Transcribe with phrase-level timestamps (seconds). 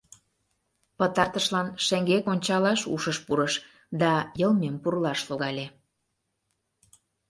[0.97, 3.53] Пытартышлан шеҥгек ончалаш ушыш пурыш—
[4.01, 5.65] да йылмем пурлаш логале.